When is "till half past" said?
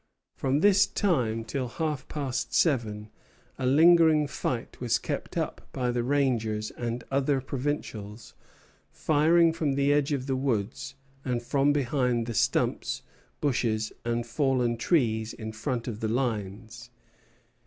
1.45-2.55